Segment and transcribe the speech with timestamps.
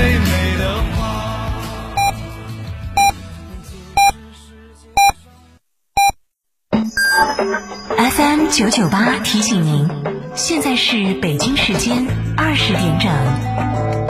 [0.00, 0.98] 最美的花。
[8.10, 9.86] FM 九九八提醒您，
[10.34, 14.09] 现在是北京时间二十点整。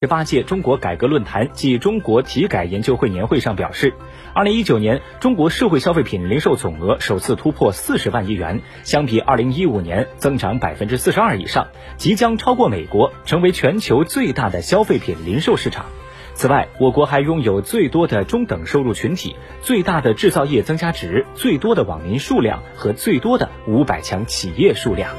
[0.00, 3.92] 十八届中国改革论坛暨中国体改研究会年会上表示，
[4.32, 15.86] 二零一九年中国社会消费品零售总额首次突破四十万亿元，相比二零一五年增长百分之四十二以上，即将超过美国，成为全球最大的消费品零售市场。
[16.34, 25.10] 此外，我国还拥有最多的中等收入群体、最大的制造业增加值、最多的网民数量和最多的五百强企业数量。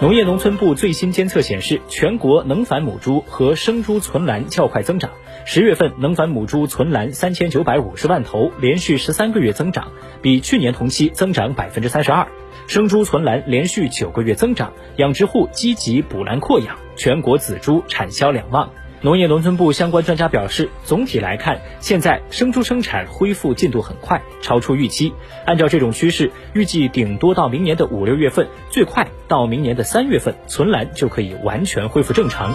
[0.00, 5.10] 农业农村部最新监测显示，全国能繁母猪和生猪存栏较快增长。
[5.44, 12.26] 十月份能繁母猪存栏三千九百五十万头，连续十三个月增长，比去年同期增长百分之三十二。
[12.66, 18.70] 生猪存栏连续九个月增长，养殖户积极补栏扩养，全国仔猪产销两旺。
[19.02, 25.14] 农业农村部相关专家表示，总体来看，现在生猪生产恢复进度很快，超出预期。
[25.46, 32.52] 按照这种趋势，预计顶多到明年的五六月份，最快到明年的三月份，存栏就可以完全恢复正常。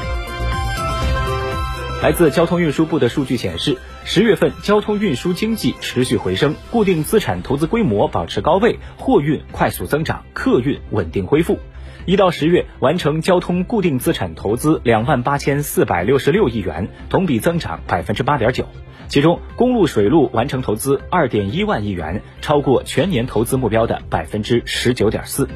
[2.03, 11.57] 来自交通运输部的数据显示，十月份交通运输经济持续回升，固定资产投资规模保持高位，货运快速增长，客运稳定恢复。
[12.05, 18.67] 一到十月完成交通固定资产投资两万八千四百六十六亿元，同比增长百分之八点九。
[19.07, 25.49] 其中，公路、水路完成投资二点一万亿元，超过全年投资目标的百分之十九点四。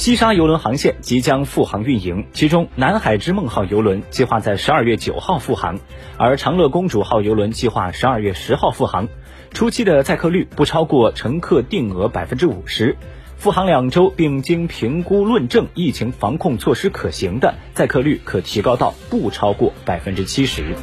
[0.00, 5.78] 西沙邮轮航线即将复航运营，其中南海之梦号邮轮计划在十二月九号复航，
[6.16, 9.08] 而长乐公主号邮轮计划十二月十号复航。
[9.52, 12.96] 初期的载客率不超过乘客定额百分之五十，
[13.36, 20.74] 复航两周并经评估论证疫情防控措施可行的载客率可提高到不超过百分之七十。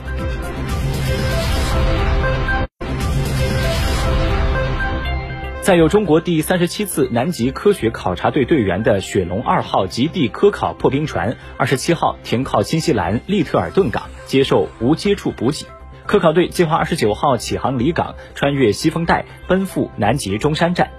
[5.67, 15.66] 载有中国第三十七次南极科学考察队队员的雪龙二号极地科考破冰船，二十七号停靠新西兰利特尔顿港，接受无接触补给。
[16.05, 20.89] 科考队计划二十九号起航离港，穿越西风带，奔赴南极中山站。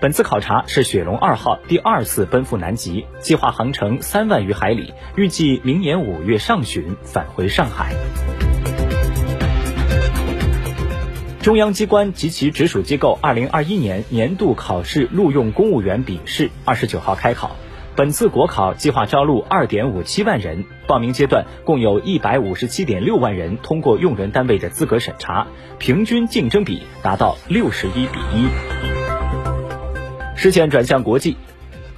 [0.00, 7.94] 本次考察是雪龙二号第二次奔赴南极，计划航程三万余海里，预计明年五月上旬返回上海。
[11.46, 17.54] 中央机关及其直属机构二零二一年年度考试录用公务员笔试二十九号开考。
[17.94, 25.46] 本次国考计划招录二点五七万人，报名阶段共有一百五十七点六万人通过用人单位的资格审查，
[25.78, 28.48] 平均竞争比达到六十一比一。
[30.34, 31.36] 视线转向国际。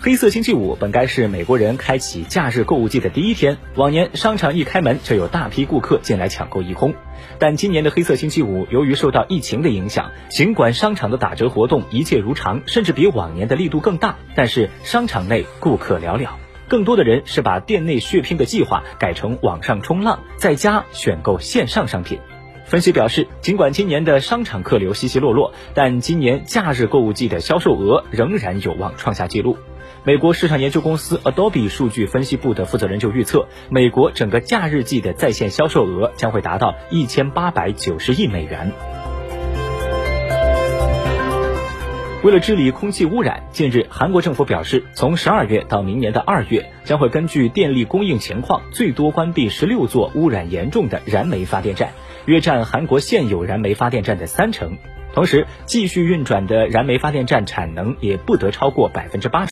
[0.00, 6.94] 黑色星期五本该是美国人开启假日购物季的第一天，往年商场一开门就有大批顾客进来抢购一空。
[7.40, 16.28] 但今年的黑色星期五，由于受到疫情的影响，尽管商场的打折活动一切如常，甚至比往年的力度更大，但是商场内顾客寥寥，
[16.68, 22.20] 更多的人是把店内血拼的计划改成网上冲浪，在家选购线上商品。
[22.68, 29.56] 分析表示，尽管今年的商场客流稀稀落落，但今年假日购物季的销售额仍然有望创下纪录。
[30.04, 38.70] 美国市场研究公司 Adobe 数据分析部的负责人就预测，美国整个假日季的在线销售额将会达到一千八百九十亿美元。
[42.24, 51.92] 为了治理空气污染，近日韩国政府表示，从十二月到明年的二月，将会根据电力供应情况，最多关闭十六座污染严重的燃煤发电站，
[52.26, 54.78] 约占韩国现有燃煤发电站的三成。
[55.14, 59.46] 同时，继续运转的燃煤发电站产能也不得超过百分之八十。